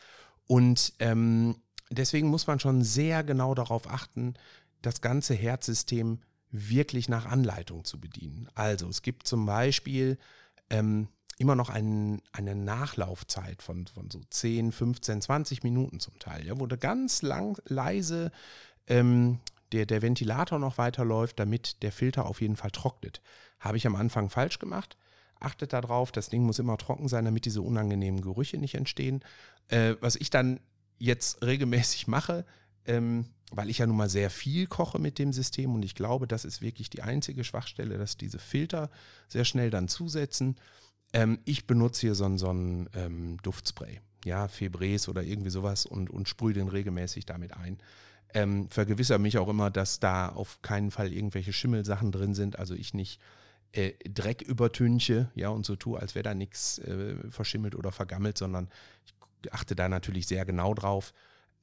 Und 0.53 0.93
ähm, 0.99 1.55
deswegen 1.89 2.27
muss 2.27 2.45
man 2.45 2.59
schon 2.59 2.83
sehr 2.83 3.23
genau 3.23 3.55
darauf 3.55 3.89
achten, 3.89 4.35
das 4.83 5.01
ganze 5.01 5.33
Herzsystem 5.33 6.19
wirklich 6.51 7.09
nach 7.09 7.25
Anleitung 7.25 7.85
zu 7.85 7.99
bedienen. 7.99 8.47
Also 8.53 8.87
es 8.87 9.01
gibt 9.01 9.25
zum 9.25 9.47
Beispiel 9.47 10.19
ähm, 10.69 11.07
immer 11.39 11.55
noch 11.55 11.71
ein, 11.71 12.21
eine 12.33 12.53
Nachlaufzeit 12.53 13.63
von, 13.63 13.87
von 13.87 14.11
so 14.11 14.21
10, 14.29 14.71
15, 14.71 15.21
20 15.23 15.63
Minuten 15.63 15.99
zum 15.99 16.19
Teil, 16.19 16.45
ja, 16.45 16.59
wo 16.59 16.67
da 16.67 16.75
ganz 16.75 17.23
lang, 17.23 17.59
leise 17.65 18.31
ähm, 18.85 19.39
der, 19.71 19.87
der 19.87 20.03
Ventilator 20.03 20.59
noch 20.59 20.77
weiterläuft, 20.77 21.39
damit 21.39 21.81
der 21.81 21.91
Filter 21.91 22.27
auf 22.27 22.41
jeden 22.41 22.57
Fall 22.57 22.69
trocknet. 22.69 23.23
Habe 23.59 23.77
ich 23.77 23.87
am 23.87 23.95
Anfang 23.95 24.29
falsch 24.29 24.59
gemacht. 24.59 24.97
Achtet 25.39 25.73
darauf, 25.73 26.11
das 26.11 26.29
Ding 26.29 26.43
muss 26.43 26.59
immer 26.59 26.77
trocken 26.77 27.07
sein, 27.07 27.25
damit 27.25 27.45
diese 27.45 27.63
unangenehmen 27.63 28.21
Gerüche 28.21 28.59
nicht 28.59 28.75
entstehen. 28.75 29.23
Äh, 29.69 29.95
was 30.01 30.15
ich 30.15 30.29
dann 30.29 30.59
jetzt 30.97 31.43
regelmäßig 31.43 32.07
mache, 32.07 32.45
ähm, 32.85 33.25
weil 33.51 33.69
ich 33.69 33.79
ja 33.79 33.87
nun 33.87 33.97
mal 33.97 34.09
sehr 34.09 34.29
viel 34.29 34.67
koche 34.67 34.99
mit 34.99 35.19
dem 35.19 35.31
System 35.33 35.73
und 35.75 35.83
ich 35.83 35.95
glaube, 35.95 36.27
das 36.27 36.45
ist 36.45 36.61
wirklich 36.61 36.89
die 36.89 37.01
einzige 37.01 37.43
Schwachstelle, 37.43 37.97
dass 37.97 38.17
diese 38.17 38.39
Filter 38.39 38.89
sehr 39.27 39.45
schnell 39.45 39.69
dann 39.69 39.87
zusetzen. 39.87 40.55
Ähm, 41.13 41.39
ich 41.45 41.67
benutze 41.67 42.01
hier 42.01 42.15
so, 42.15 42.37
so 42.37 42.51
ein 42.51 42.89
ähm, 42.95 43.37
Duftspray, 43.43 44.01
ja, 44.25 44.47
Febreze 44.47 45.09
oder 45.11 45.23
irgendwie 45.23 45.51
sowas 45.51 45.85
und, 45.85 46.09
und 46.09 46.27
sprühe 46.27 46.53
den 46.53 46.67
regelmäßig 46.67 47.25
damit 47.25 47.53
ein. 47.55 47.77
Ähm, 48.33 48.67
vergewissere 48.69 49.19
mich 49.19 49.37
auch 49.37 49.47
immer, 49.47 49.69
dass 49.69 49.99
da 49.99 50.29
auf 50.29 50.61
keinen 50.63 50.89
Fall 50.89 51.13
irgendwelche 51.13 51.53
Schimmelsachen 51.53 52.11
drin 52.11 52.33
sind, 52.33 52.57
also 52.57 52.73
ich 52.73 52.95
nicht 52.95 53.21
äh, 53.73 53.93
Dreck 54.09 54.41
übertünche, 54.41 55.29
ja, 55.35 55.49
und 55.49 55.65
so 55.65 55.75
tue, 55.75 55.99
als 55.99 56.15
wäre 56.15 56.23
da 56.23 56.33
nichts 56.33 56.79
äh, 56.79 57.15
verschimmelt 57.29 57.75
oder 57.75 57.91
vergammelt, 57.91 58.37
sondern 58.39 58.69
ich 59.05 59.13
achte 59.51 59.75
da 59.75 59.89
natürlich 59.89 60.27
sehr 60.27 60.45
genau 60.45 60.73
drauf. 60.73 61.13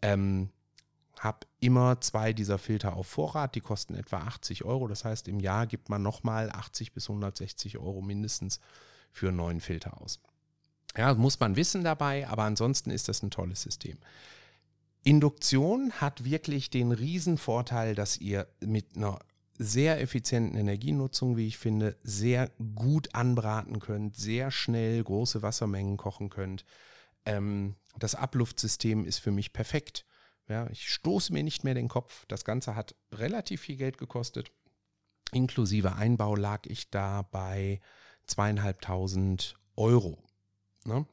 Ähm, 0.03 0.51
habe 1.19 1.47
immer 1.61 2.01
zwei 2.01 2.33
dieser 2.33 2.59
Filter 2.59 2.95
auf 2.95 3.07
Vorrat, 3.07 3.55
die 3.55 3.61
kosten 3.61 3.95
etwa 3.95 4.19
80 4.19 4.65
Euro. 4.65 4.89
Das 4.89 5.05
heißt, 5.05 5.29
im 5.29 5.39
Jahr 5.39 5.67
gibt 5.67 5.89
man 5.91 6.03
nochmal 6.03 6.51
80 6.51 6.93
bis 6.93 7.09
160 7.09 7.79
Euro 7.79 8.01
mindestens 8.01 8.61
für 9.13 9.29
einen 9.29 9.37
neuen 9.37 9.61
Filter 9.61 10.01
aus. 10.01 10.21
Ja, 10.97 11.15
muss 11.15 11.39
man 11.39 11.57
wissen 11.57 11.85
dabei, 11.85 12.27
aber 12.27 12.45
ansonsten 12.45 12.91
ist 12.91 13.09
das 13.09 13.23
ein 13.23 13.31
tolles 13.31 13.63
System. 13.63 13.99
Induktion 15.03 15.93
hat 15.93 16.25
wirklich 16.25 16.71
den 16.71 16.93
Riesenvorteil, 16.93 17.95
dass 17.95 18.19
ihr 18.19 18.47
mit 18.61 18.97
einer 18.97 19.19
sehr 19.59 20.01
effizienten 20.01 20.59
Energienutzung, 20.59 21.37
wie 21.37 21.47
ich 21.47 21.59
finde, 21.59 21.97
sehr 22.03 22.51
gut 22.75 23.15
anbraten 23.15 23.79
könnt, 23.79 24.17
sehr 24.17 24.51
schnell 24.51 25.05
große 25.05 25.43
Wassermengen 25.43 25.99
kochen 25.99 26.31
könnt. 26.31 26.65
Ähm, 27.25 27.77
das 27.99 28.15
Abluftsystem 28.15 29.05
ist 29.05 29.19
für 29.19 29.31
mich 29.31 29.53
perfekt. 29.53 30.07
Ja, 30.49 30.69
ich 30.71 30.89
stoße 30.89 31.33
mir 31.33 31.43
nicht 31.43 31.65
mehr 31.65 31.75
den 31.75 31.89
Kopf. 31.89 32.27
Das 32.27 32.45
Ganze 32.45 32.75
hat 32.75 32.95
relativ 33.13 33.61
viel 33.63 33.77
Geld 33.77 33.99
gekostet. 33.99 34.51
Inklusive 35.33 35.95
Einbau 35.95 36.35
lag 36.35 36.67
ich 36.67 36.91
da 36.91 37.23
bei 37.23 37.81
zweieinhalbtausend 38.27 39.55
Euro. 39.77 40.19
Ne? 40.85 41.07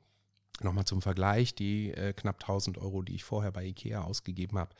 Nochmal 0.61 0.85
zum 0.85 1.03
Vergleich, 1.03 1.53
die 1.53 1.91
äh, 1.91 2.13
knapp 2.13 2.41
1000 2.41 2.79
Euro, 2.79 3.03
die 3.03 3.13
ich 3.13 3.23
vorher 3.23 3.51
bei 3.51 3.63
Ikea 3.65 4.01
ausgegeben 4.01 4.57
habe. 4.57 4.73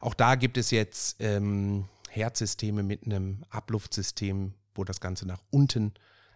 Auch 0.00 0.14
da 0.14 0.34
gibt 0.34 0.56
es 0.56 0.72
jetzt 0.72 1.16
ähm, 1.20 1.88
Herzsysteme 2.10 2.82
mit 2.82 3.04
einem 3.04 3.44
Abluftsystem, 3.50 4.54
wo 4.74 4.82
das 4.82 5.00
Ganze 5.00 5.26
nach 5.26 5.42
unten 5.50 5.94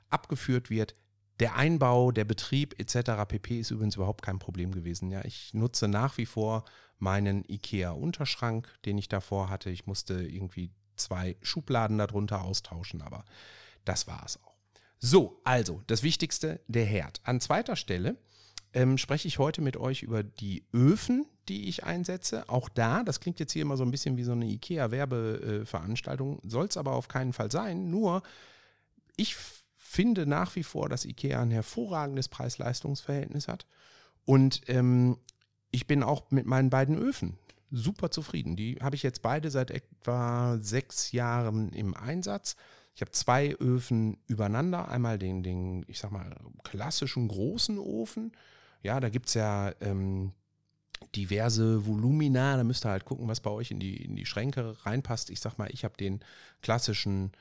abgeführt 0.09 0.71
wird. 0.71 0.95
Der 1.41 1.57
Einbau, 1.57 2.13
der 2.13 2.25
Betrieb 2.25 2.79
etc. 2.81 3.27
pp. 3.29 3.61
ist 3.61 3.71
übrigens 3.71 3.97
überhaupt 3.97 4.23
kein 4.23 4.39
Problem 4.39 4.73
gewesen. 4.73 5.11
Ja, 5.11 5.25
ich 5.25 5.53
nutze 5.53 5.87
nach 5.89 6.17
wie 6.17 6.27
vor 6.27 6.65
meinen 6.99 7.45
IKEA-Unterschrank, 7.47 8.73
den 8.85 8.97
ich 8.97 9.09
davor 9.09 9.51
hatte. 9.51 9.71
Ich 9.71 9.87
musste 9.87 10.15
irgendwie 10.15 10.71
zwei 10.97 11.37
Schubladen 11.43 11.99
darunter 11.99 12.43
austauschen, 12.43 13.03
aber 13.03 13.25
das 13.85 14.07
war 14.07 14.25
es 14.25 14.43
auch. 14.43 14.55
So, 14.99 15.41
also 15.45 15.83
das 15.87 16.03
Wichtigste, 16.03 16.61
der 16.69 16.87
Herd. 16.87 17.21
An 17.25 17.41
zweiter 17.41 17.77
Stelle 17.77 18.17
ähm, 18.73 18.97
spreche 18.97 19.29
ich 19.29 19.39
heute 19.39 19.61
mit 19.61 19.77
euch 19.77 20.03
über 20.03 20.23
die 20.23 20.65
Öfen, 20.73 21.27
die 21.49 21.69
ich 21.69 21.85
einsetze. 21.85 22.49
Auch 22.49 22.69
da, 22.69 23.03
das 23.03 23.21
klingt 23.21 23.39
jetzt 23.41 23.53
hier 23.53 23.63
immer 23.63 23.77
so 23.77 23.85
ein 23.85 23.91
bisschen 23.91 24.17
wie 24.17 24.25
so 24.25 24.33
eine 24.33 24.47
IKEA-Werbeveranstaltung, 24.47 26.41
soll 26.45 26.67
es 26.67 26.77
aber 26.77 26.93
auf 26.93 27.09
keinen 27.09 27.33
Fall 27.33 27.51
sein. 27.51 27.91
Nur, 27.91 28.23
ich 29.17 29.37
finde 29.97 30.27
nach 30.27 30.55
wie 30.57 30.63
vor, 30.63 30.91
dass 30.91 31.07
IKEA 31.07 31.41
ein 31.41 31.51
hervorragendes 31.51 32.29
Preis-Leistungs-Verhältnis 32.29 33.49
hat. 33.49 33.67
Und 34.27 34.61
ähm, 34.69 35.17
ich 35.71 35.87
bin 35.87 36.03
auch 36.03 36.31
mit 36.31 36.45
meinen 36.45 36.69
beiden 36.69 36.99
Öfen 36.99 37.39
super 37.71 38.11
zufrieden. 38.11 38.57
Die 38.57 38.77
habe 38.83 38.95
ich 38.95 39.03
jetzt 39.03 39.23
beide 39.23 39.51
seit 39.51 39.71
etwa 39.71 40.59
sechs 40.61 41.13
Jahren 41.13 41.73
im 41.73 41.95
Einsatz. 41.95 42.57
Ich 42.95 43.01
habe 43.01 43.11
zwei 43.13 43.55
Öfen 43.55 44.19
übereinander. 44.27 44.89
Einmal 44.89 45.19
den, 45.19 45.43
den, 45.43 45.87
ich 45.89 45.99
sag 45.99 46.13
mal, 46.13 46.37
klassischen 46.63 47.29
großen 47.29 47.79
Ofen. 47.79 48.33
Ja, 48.83 49.01
da 49.01 49.09
gibt 49.09 49.29
es 49.29 49.35
ja 49.35 49.73
ähm, 49.81 50.33
diverse 51.15 51.87
Volumina. 51.87 52.59
Da 52.59 52.65
müsst 52.65 52.85
ihr 52.85 52.91
halt 52.91 53.07
gucken, 53.07 53.29
was 53.29 53.41
bei 53.41 53.51
euch 53.51 53.71
in 53.71 53.81
die, 53.81 53.97
in 53.97 54.15
die 54.15 54.27
Schränke 54.27 54.77
reinpasst. 54.85 55.31
Ich 55.31 55.41
sag 55.41 55.57
mal, 55.57 55.71
ich 55.73 55.85
habe 55.85 55.97
den 55.97 56.21
klassischen 56.61 57.33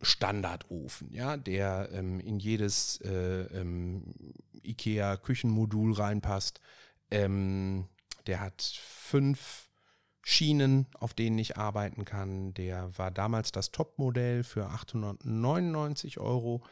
Standardofen, 0.00 1.12
ja, 1.12 1.36
der 1.36 1.90
ähm, 1.92 2.20
in 2.20 2.38
jedes 2.38 3.00
äh, 3.00 3.42
ähm, 3.58 4.14
IKEA-Küchenmodul 4.62 5.92
reinpasst. 5.94 6.60
Ähm, 7.10 7.88
der 8.26 8.40
hat 8.40 8.62
fünf 8.62 9.68
Schienen, 10.22 10.86
auf 10.94 11.14
denen 11.14 11.38
ich 11.38 11.56
arbeiten 11.56 12.04
kann. 12.04 12.52
Der 12.54 12.96
war 12.98 13.10
damals 13.10 13.50
das 13.50 13.70
Topmodell 13.70 14.44
für 14.44 14.66
899 14.66 16.20
Euro. 16.20 16.62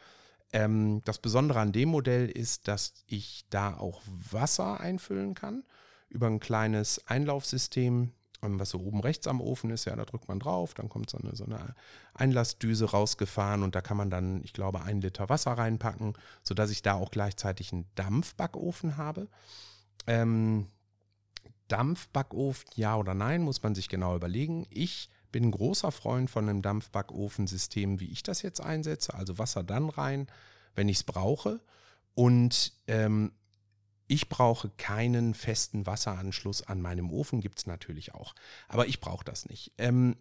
Ähm, 0.53 1.01
das 1.03 1.17
Besondere 1.17 1.59
an 1.59 1.71
dem 1.71 1.89
Modell 1.89 2.29
ist, 2.29 2.67
dass 2.67 2.93
ich 3.07 3.45
da 3.49 3.75
auch 3.75 4.01
Wasser 4.05 4.79
einfüllen 4.79 5.33
kann 5.33 5.63
über 6.09 6.27
ein 6.27 6.39
kleines 6.39 7.05
Einlaufsystem 7.07 8.13
was 8.41 8.69
so 8.69 8.79
oben 8.79 8.99
rechts 9.01 9.27
am 9.27 9.41
Ofen 9.41 9.69
ist, 9.69 9.85
ja, 9.85 9.95
da 9.95 10.05
drückt 10.05 10.27
man 10.27 10.39
drauf, 10.39 10.73
dann 10.73 10.89
kommt 10.89 11.09
so 11.09 11.17
eine, 11.17 11.35
so 11.35 11.45
eine 11.45 11.75
Einlassdüse 12.13 12.91
rausgefahren 12.91 13.63
und 13.63 13.75
da 13.75 13.81
kann 13.81 13.97
man 13.97 14.09
dann, 14.09 14.43
ich 14.43 14.53
glaube, 14.53 14.81
ein 14.81 15.01
Liter 15.01 15.29
Wasser 15.29 15.53
reinpacken, 15.53 16.13
sodass 16.43 16.71
ich 16.71 16.81
da 16.81 16.93
auch 16.93 17.11
gleichzeitig 17.11 17.73
einen 17.73 17.85
Dampfbackofen 17.95 18.97
habe. 18.97 19.27
Ähm, 20.05 20.67
Dampfbackofen, 21.67 22.69
ja 22.75 22.95
oder 22.95 23.13
nein, 23.13 23.41
muss 23.41 23.61
man 23.63 23.75
sich 23.75 23.89
genau 23.89 24.15
überlegen. 24.15 24.65
Ich 24.69 25.09
bin 25.31 25.45
ein 25.45 25.51
großer 25.51 25.91
Freund 25.91 26.29
von 26.29 26.47
einem 26.47 26.61
Dampfbackofensystem, 26.61 27.99
wie 27.99 28.11
ich 28.11 28.23
das 28.23 28.41
jetzt 28.41 28.61
einsetze, 28.61 29.13
also 29.13 29.37
Wasser 29.37 29.63
dann 29.63 29.89
rein, 29.89 30.27
wenn 30.75 30.89
ich 30.89 30.97
es 30.97 31.03
brauche. 31.03 31.59
Und 32.13 32.73
ähm, 32.87 33.33
ich 34.07 34.29
brauche 34.29 34.69
keinen 34.69 35.33
festen 35.33 35.85
Wasseranschluss 35.85 36.63
an 36.63 36.81
meinem 36.81 37.11
Ofen, 37.11 37.41
gibt 37.41 37.59
es 37.59 37.67
natürlich 37.67 38.13
auch. 38.13 38.33
Aber 38.67 38.87
ich 38.87 38.99
brauche 38.99 39.25
das 39.25 39.47
nicht. 39.49 39.73
Ähm, 39.77 40.15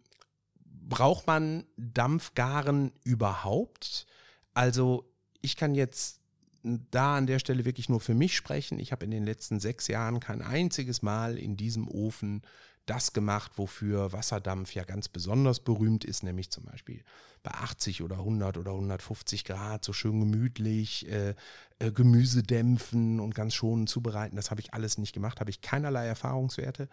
braucht 0.65 1.27
man 1.27 1.65
Dampfgaren 1.77 2.93
überhaupt? 3.05 4.07
Also 4.55 5.09
ich 5.41 5.57
kann 5.57 5.75
jetzt 5.75 6.21
da 6.63 7.17
an 7.17 7.27
der 7.27 7.39
Stelle 7.39 7.65
wirklich 7.65 7.89
nur 7.89 8.01
für 8.01 8.15
mich 8.15 8.37
sprechen. 8.37 8.79
Ich 8.81 8.91
habe 8.91 9.05
in 9.05 9.11
den 9.13 9.25
letzten 9.25 9.61
sechs 9.61 9.87
Jahren 9.87 10.19
kein 10.19 10.43
einziges 10.43 11.03
Mal 11.03 11.39
in 11.39 11.57
diesem 11.57 11.87
Ofen 11.87 12.43
das 12.87 13.13
gemacht, 13.13 13.53
wofür 13.57 14.13
Wasserdampf 14.13 14.75
ja 14.75 14.85
ganz 14.85 15.09
besonders 15.09 15.61
berühmt 15.61 16.05
ist, 16.05 16.23
nämlich 16.23 16.51
zum 16.51 16.65
Beispiel 16.65 17.03
bei 17.43 17.51
80 17.53 18.03
oder 18.03 18.19
100 18.19 18.57
oder 18.59 18.73
150 18.73 19.45
Grad, 19.45 19.85
so 19.85 19.93
schön 19.93 20.21
gemütlich, 20.21 21.09
äh, 21.09 21.35
äh, 21.79 21.93
Gemüse 21.93 22.43
dämpfen 22.43 23.21
und 23.21 23.35
ganz 23.35 23.55
schonend 23.55 23.89
zubereiten. 23.89 24.37
Das 24.37 24.51
habe 24.51 24.61
ich 24.61 24.75
alles 24.75 24.99
nicht 24.99 25.13
gemacht, 25.13 25.41
habe 25.41 25.51
ich 25.51 25.61
keinerlei 25.61 26.07
Erfahrungswerte. 26.07 26.89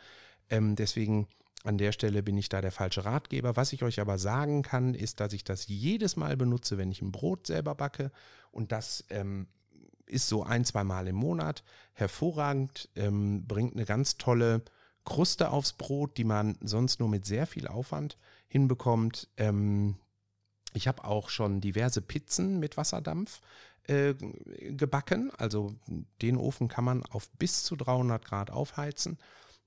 Ähm, 0.49 0.75
deswegen 0.75 1.27
an 1.63 1.77
der 1.77 1.91
Stelle 1.91 2.23
bin 2.23 2.37
ich 2.37 2.49
da 2.49 2.61
der 2.61 2.71
falsche 2.71 3.05
Ratgeber. 3.05 3.55
Was 3.55 3.73
ich 3.73 3.83
euch 3.83 3.99
aber 3.99 4.17
sagen 4.17 4.63
kann, 4.63 4.93
ist, 4.93 5.19
dass 5.19 5.33
ich 5.33 5.43
das 5.43 5.67
jedes 5.67 6.17
Mal 6.17 6.35
benutze, 6.35 6.77
wenn 6.77 6.91
ich 6.91 7.01
ein 7.01 7.11
Brot 7.11 7.47
selber 7.47 7.73
backe. 7.73 8.11
Und 8.51 8.71
das 8.71 9.05
ähm, 9.09 9.47
ist 10.05 10.27
so 10.27 10.43
ein, 10.43 10.65
zwei 10.65 10.83
Mal 10.83 11.07
im 11.07 11.15
Monat 11.15 11.63
hervorragend, 11.93 12.89
ähm, 12.95 13.45
bringt 13.47 13.75
eine 13.75 13.85
ganz 13.85 14.17
tolle 14.17 14.61
Kruste 15.05 15.51
aufs 15.51 15.73
Brot, 15.73 16.17
die 16.17 16.23
man 16.23 16.57
sonst 16.61 16.99
nur 16.99 17.09
mit 17.09 17.25
sehr 17.25 17.47
viel 17.47 17.67
Aufwand 17.67 18.17
hinbekommt. 18.47 19.29
Ähm, 19.37 19.95
ich 20.73 20.87
habe 20.87 21.03
auch 21.03 21.29
schon 21.29 21.61
diverse 21.61 22.01
Pizzen 22.01 22.59
mit 22.59 22.77
Wasserdampf 22.77 23.41
äh, 23.87 24.13
gebacken. 24.13 25.31
Also 25.37 25.75
den 26.21 26.37
Ofen 26.37 26.67
kann 26.67 26.85
man 26.85 27.03
auf 27.03 27.29
bis 27.31 27.63
zu 27.63 27.75
300 27.75 28.23
Grad 28.23 28.51
aufheizen. 28.51 29.17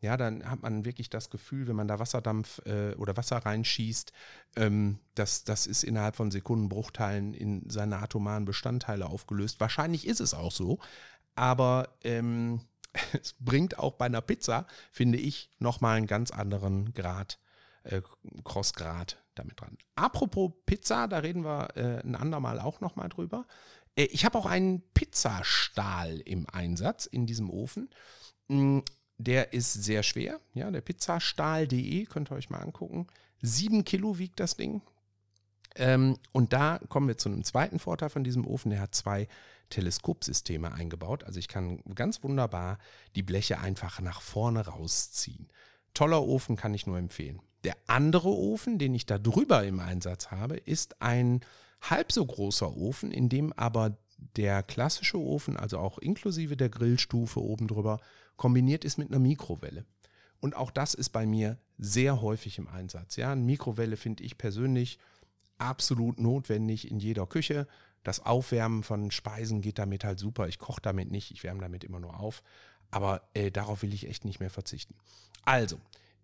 Ja, 0.01 0.17
dann 0.17 0.49
hat 0.49 0.63
man 0.63 0.85
wirklich 0.85 1.09
das 1.09 1.31
Gefühl, 1.31 1.69
wenn 1.69 1.77
man 1.77 1.89
da 1.89 1.99
Wasserdampf 1.99 2.61
äh, 2.67 2.95
oder 2.97 3.17
Wasser 3.17 3.39
reinschießt, 3.39 4.13
ähm, 4.57 4.99
dass 5.15 5.45
das 5.45 5.67
ist 5.67 5.85
innerhalb 5.85 6.17
von 6.17 6.31
Sekundenbruchteilen 6.31 7.33
in 7.33 7.69
seine 7.71 7.99
atomaren 7.99 8.45
Bestandteile 8.45 9.07
aufgelöst. 9.07 9.59
Wahrscheinlich 9.59 10.07
ist 10.07 10.21
es 10.21 10.35
auch 10.35 10.53
so, 10.53 10.79
aber 11.35 11.89
ähm, 12.05 12.61
es 13.21 13.35
bringt 13.39 13.79
auch 13.79 13.95
bei 13.95 14.07
einer 14.07 14.21
Pizza, 14.21 14.67
finde 14.91 15.19
ich, 15.19 15.51
nochmal 15.59 15.97
einen 15.97 16.07
ganz 16.07 16.31
anderen 16.31 16.93
Grad, 16.95 17.39
äh, 17.85 18.03
Crossgrad 18.45 19.23
damit 19.35 19.61
dran. 19.61 19.77
Apropos 19.95 20.53
Pizza, 20.65 21.09
da 21.09 21.19
reden 21.19 21.45
wir 21.45 21.77
äh, 21.77 22.01
ein 22.03 22.15
andermal 22.15 22.61
auch 22.61 22.81
nochmal 22.81 23.09
drüber. 23.09 23.47
Äh, 23.97 24.05
ich 24.05 24.25
habe 24.25 24.39
auch 24.39 24.47
einen 24.47 24.83
Pizzastahl 24.93 26.21
im 26.21 26.47
Einsatz 26.49 27.07
in 27.07 27.27
diesem 27.27 27.51
Ofen. 27.51 27.91
Mm, 28.49 28.81
der 29.19 29.53
ist 29.53 29.73
sehr 29.73 30.03
schwer. 30.03 30.41
Ja, 30.55 30.71
der 30.71 30.81
Pizzastahl.de 30.81 32.05
könnt 32.07 32.31
ihr 32.31 32.37
euch 32.37 32.51
mal 32.51 32.61
angucken. 32.61 33.07
Sieben 33.41 33.85
Kilo 33.85 34.19
wiegt 34.19 34.41
das 34.41 34.57
Ding. 34.57 34.83
Ähm, 35.77 36.19
und 36.33 36.53
da 36.53 36.81
kommen 36.89 37.09
wir 37.09 37.19
zu 37.19 37.29
einem 37.29 37.45
zweiten 37.45 37.79
Vorteil 37.79 38.09
von 38.09 38.25
diesem 38.25 38.47
Ofen. 38.47 38.71
Der 38.71 38.81
hat 38.81 38.95
zwei 38.95 39.29
Teleskopsysteme 39.71 40.73
eingebaut. 40.73 41.25
Also 41.25 41.39
ich 41.39 41.49
kann 41.49 41.81
ganz 41.95 42.23
wunderbar 42.23 42.79
die 43.15 43.23
Bleche 43.23 43.59
einfach 43.59 44.01
nach 44.01 44.21
vorne 44.21 44.67
rausziehen. 44.67 45.49
Toller 45.95 46.23
Ofen 46.23 46.57
kann 46.57 46.75
ich 46.75 46.87
nur 46.87 46.99
empfehlen. 46.99 47.41
Der 47.65 47.77
andere 47.87 48.29
Ofen, 48.29 48.79
den 48.79 48.95
ich 48.95 49.07
da 49.07 49.19
drüber 49.19 49.65
im 49.65 49.81
Einsatz 49.81 50.31
habe, 50.31 50.57
ist 50.57 51.01
ein 51.03 51.41
halb 51.81 52.13
so 52.13 52.25
großer 52.25 52.77
Ofen, 52.77 53.11
in 53.11 53.29
dem 53.29 53.53
aber 53.53 53.99
der 54.19 54.63
klassische 54.63 55.19
Ofen, 55.19 55.57
also 55.57 55.79
auch 55.79 55.99
inklusive 55.99 56.57
der 56.57 56.69
Grillstufe 56.69 57.41
oben 57.41 57.67
drüber, 57.67 58.01
kombiniert 58.37 58.85
ist 58.85 58.99
mit 58.99 59.11
einer 59.11 59.19
Mikrowelle. 59.19 59.85
Und 60.41 60.55
auch 60.55 60.71
das 60.71 60.95
ist 60.95 61.11
bei 61.11 61.27
mir 61.27 61.59
sehr 61.79 62.21
häufig 62.21 62.59
im 62.59 62.69
Einsatz. 62.69 63.17
Ja, 63.17 63.33
eine 63.33 63.43
Mikrowelle 63.43 63.97
finde 63.97 64.25
ich 64.25 64.39
persönlich 64.39 64.99
absolut 65.59 66.21
notwendig 66.21 66.91
in 66.91 66.99
jeder 66.99 67.27
Küche. 67.27 67.67
Das 68.03 68.25
Aufwärmen 68.25 68.83
von 68.83 69.11
Speisen 69.11 69.61
geht 69.61 69.79
damit 69.79 70.05
halt 70.05 70.19
super. 70.19 70.49
Ich 70.49 70.59
koche 70.59 70.81
damit 70.81 71.11
nicht, 71.11 71.31
ich 71.33 71.43
wärme 71.43 71.61
damit 71.61 71.85
immer 71.85 72.01
nur 72.01 72.21
auf. 72.21 72.43
Aber 72.91 73.23
äh, 73.35 73.51
darauf 73.51 73.83
will 73.83 73.93
ich 73.93 74.09
echt 74.09 74.25
nicht 74.25 74.41
mehr 74.41 74.51
verzichten. 74.51 74.95
Also, 75.45 75.79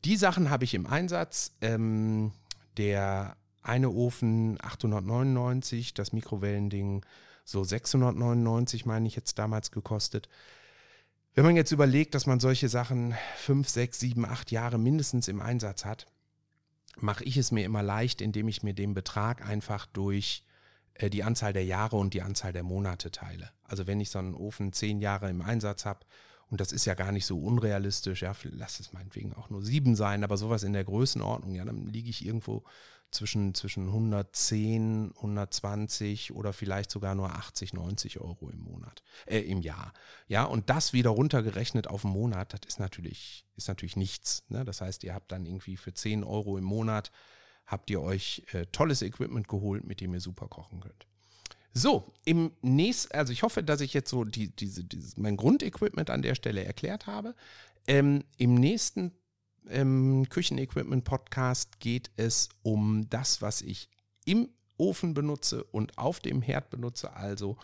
die 0.04 0.16
Sachen 0.16 0.50
habe 0.50 0.64
ich 0.64 0.74
im 0.74 0.86
Einsatz. 0.86 1.52
Ähm, 1.60 2.32
der 2.76 3.36
eine 3.62 3.90
Ofen 3.90 4.58
899, 4.60 5.94
das 5.94 6.12
Mikrowellending 6.12 7.04
so 7.44 7.64
699, 7.64 8.86
meine 8.86 9.06
ich 9.06 9.16
jetzt 9.16 9.38
damals 9.38 9.70
gekostet. 9.70 10.28
Wenn 11.34 11.44
man 11.44 11.56
jetzt 11.56 11.72
überlegt, 11.72 12.14
dass 12.14 12.26
man 12.26 12.40
solche 12.40 12.68
Sachen 12.68 13.14
5, 13.38 13.68
6, 13.68 14.00
7, 14.00 14.24
8 14.24 14.50
Jahre 14.50 14.78
mindestens 14.78 15.28
im 15.28 15.40
Einsatz 15.40 15.84
hat, 15.84 16.06
mache 16.98 17.24
ich 17.24 17.36
es 17.36 17.50
mir 17.50 17.64
immer 17.64 17.82
leicht, 17.82 18.20
indem 18.20 18.48
ich 18.48 18.62
mir 18.62 18.74
den 18.74 18.94
Betrag 18.94 19.46
einfach 19.46 19.86
durch 19.86 20.44
äh, 20.94 21.10
die 21.10 21.24
Anzahl 21.24 21.52
der 21.52 21.64
Jahre 21.64 21.96
und 21.96 22.14
die 22.14 22.22
Anzahl 22.22 22.52
der 22.52 22.62
Monate 22.62 23.10
teile. 23.10 23.50
Also 23.64 23.86
wenn 23.86 24.00
ich 24.00 24.10
so 24.10 24.18
einen 24.18 24.34
Ofen 24.34 24.72
zehn 24.72 25.00
Jahre 25.00 25.30
im 25.30 25.42
Einsatz 25.42 25.84
habe, 25.84 26.00
und 26.52 26.60
das 26.60 26.70
ist 26.70 26.84
ja 26.84 26.92
gar 26.92 27.12
nicht 27.12 27.24
so 27.24 27.38
unrealistisch, 27.38 28.20
ja, 28.20 28.36
lass 28.42 28.78
es 28.78 28.92
meinetwegen 28.92 29.32
auch 29.32 29.48
nur 29.48 29.62
sieben 29.62 29.96
sein, 29.96 30.22
aber 30.22 30.36
sowas 30.36 30.64
in 30.64 30.74
der 30.74 30.84
Größenordnung, 30.84 31.54
ja, 31.54 31.64
dann 31.64 31.86
liege 31.86 32.10
ich 32.10 32.26
irgendwo 32.26 32.62
zwischen, 33.10 33.54
zwischen 33.54 33.86
110, 33.86 35.12
120 35.16 36.34
oder 36.34 36.52
vielleicht 36.52 36.90
sogar 36.90 37.14
nur 37.14 37.30
80, 37.30 37.72
90 37.72 38.20
Euro 38.20 38.50
im 38.50 38.58
Monat, 38.58 39.02
äh, 39.24 39.38
im 39.38 39.62
Jahr. 39.62 39.94
Ja, 40.28 40.44
und 40.44 40.68
das 40.68 40.92
wieder 40.92 41.08
runtergerechnet 41.08 41.86
auf 41.86 42.04
einen 42.04 42.12
Monat, 42.12 42.52
das 42.52 42.60
ist 42.68 42.78
natürlich, 42.78 43.46
ist 43.56 43.68
natürlich 43.68 43.96
nichts. 43.96 44.44
Ne? 44.50 44.66
Das 44.66 44.82
heißt, 44.82 45.04
ihr 45.04 45.14
habt 45.14 45.32
dann 45.32 45.46
irgendwie 45.46 45.78
für 45.78 45.94
10 45.94 46.22
Euro 46.22 46.58
im 46.58 46.64
Monat 46.64 47.10
habt 47.64 47.88
ihr 47.88 48.02
euch 48.02 48.42
äh, 48.52 48.66
tolles 48.66 49.00
Equipment 49.00 49.48
geholt, 49.48 49.84
mit 49.84 50.02
dem 50.02 50.12
ihr 50.12 50.20
super 50.20 50.48
kochen 50.48 50.80
könnt. 50.80 51.06
So, 51.74 52.12
im 52.24 52.52
nächsten, 52.60 53.14
also 53.14 53.32
ich 53.32 53.42
hoffe, 53.42 53.62
dass 53.62 53.80
ich 53.80 53.94
jetzt 53.94 54.10
so 54.10 54.24
die, 54.24 54.54
diese, 54.54 54.84
dieses, 54.84 55.16
mein 55.16 55.36
Grundequipment 55.36 56.10
an 56.10 56.22
der 56.22 56.34
Stelle 56.34 56.64
erklärt 56.64 57.06
habe. 57.06 57.34
Ähm, 57.86 58.24
Im 58.36 58.54
nächsten 58.54 59.12
ähm, 59.68 60.26
Küchenequipment-Podcast 60.28 61.80
geht 61.80 62.10
es 62.16 62.50
um 62.62 63.08
das, 63.08 63.40
was 63.40 63.62
ich 63.62 63.88
im 64.24 64.50
Ofen 64.76 65.14
benutze 65.14 65.64
und 65.64 65.96
auf 65.98 66.20
dem 66.20 66.42
Herd 66.42 66.70
benutze, 66.70 67.14
also 67.14 67.56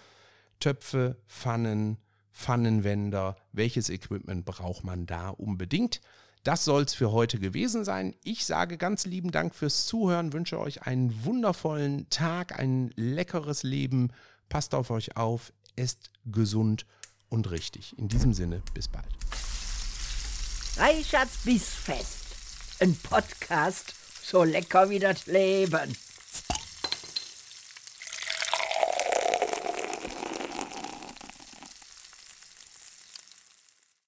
Töpfe, 0.60 1.16
Pfannen, 1.26 1.98
Pfannenwender, 2.32 3.36
welches 3.52 3.90
Equipment 3.90 4.44
braucht 4.44 4.84
man 4.84 5.06
da 5.06 5.30
unbedingt. 5.30 6.00
Das 6.44 6.64
soll 6.64 6.82
es 6.82 6.94
für 6.94 7.12
heute 7.12 7.38
gewesen 7.38 7.84
sein. 7.84 8.14
Ich 8.24 8.46
sage 8.46 8.78
ganz 8.78 9.06
lieben 9.06 9.30
Dank 9.30 9.54
fürs 9.54 9.86
Zuhören, 9.86 10.32
wünsche 10.32 10.58
euch 10.58 10.82
einen 10.82 11.24
wundervollen 11.24 12.08
Tag, 12.10 12.58
ein 12.58 12.90
leckeres 12.96 13.62
Leben. 13.62 14.12
Passt 14.48 14.74
auf 14.74 14.90
euch 14.90 15.16
auf, 15.16 15.52
esst 15.76 16.10
gesund 16.24 16.86
und 17.28 17.50
richtig. 17.50 17.98
In 17.98 18.08
diesem 18.08 18.32
Sinne, 18.32 18.62
bis 18.74 18.88
bald. 18.88 19.08
Reichards 20.76 21.38
Bissfest. 21.44 22.26
Ein 22.80 22.96
Podcast 22.96 23.94
so 24.28 24.44
lecker 24.44 24.90
wie 24.90 24.98
das 24.98 25.26
Leben. 25.26 25.96